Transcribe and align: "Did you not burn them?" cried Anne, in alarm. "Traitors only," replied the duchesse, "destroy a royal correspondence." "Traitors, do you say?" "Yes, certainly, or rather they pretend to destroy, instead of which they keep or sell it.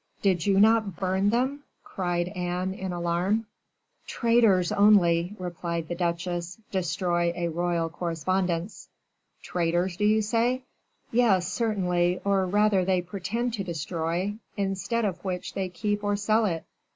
"Did 0.23 0.47
you 0.47 0.59
not 0.59 0.95
burn 0.97 1.29
them?" 1.29 1.61
cried 1.83 2.29
Anne, 2.29 2.73
in 2.73 2.91
alarm. 2.91 3.45
"Traitors 4.07 4.71
only," 4.71 5.35
replied 5.37 5.87
the 5.89 5.93
duchesse, 5.93 6.57
"destroy 6.71 7.31
a 7.35 7.49
royal 7.49 7.87
correspondence." 7.87 8.89
"Traitors, 9.43 9.95
do 9.97 10.05
you 10.05 10.23
say?" 10.23 10.63
"Yes, 11.11 11.47
certainly, 11.53 12.19
or 12.25 12.47
rather 12.47 12.83
they 12.83 13.03
pretend 13.03 13.53
to 13.53 13.63
destroy, 13.63 14.33
instead 14.57 15.05
of 15.05 15.23
which 15.23 15.53
they 15.53 15.69
keep 15.69 16.03
or 16.03 16.15
sell 16.15 16.45
it. 16.45 16.65